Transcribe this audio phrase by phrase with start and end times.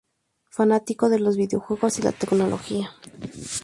[0.49, 2.89] Fanático de los videojuegos y la tecnología.